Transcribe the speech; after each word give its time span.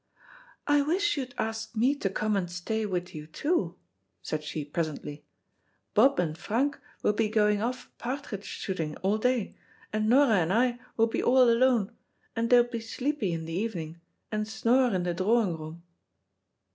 "I 0.65 0.81
wish 0.81 1.15
you'd 1.15 1.35
ask 1.37 1.75
me 1.75 1.93
to 1.93 2.09
come 2.09 2.35
and 2.35 2.49
stay 2.49 2.87
with 2.87 3.13
you, 3.13 3.27
too," 3.27 3.75
said 4.23 4.43
she 4.43 4.65
presently. 4.65 5.27
"Bob 5.93 6.19
and 6.19 6.35
Frank 6.35 6.79
will 7.03 7.13
be 7.13 7.29
going 7.29 7.61
off 7.61 7.91
partridge 7.99 8.45
shooting 8.45 8.95
all 9.03 9.19
day, 9.19 9.55
and 9.93 10.09
Nora 10.09 10.37
and 10.37 10.51
I 10.51 10.79
will 10.97 11.05
be 11.05 11.21
all 11.21 11.43
alone, 11.43 11.95
and 12.35 12.49
they'll 12.49 12.63
be 12.63 12.79
sleepy 12.79 13.31
in 13.31 13.45
the 13.45 13.53
evening, 13.53 14.01
and 14.31 14.47
snore 14.47 14.91
in 14.91 15.03
the 15.03 15.13
drawing 15.13 15.55
room." 15.55 15.83